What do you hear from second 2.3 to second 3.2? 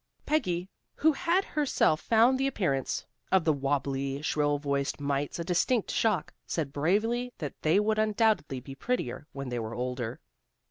the appearance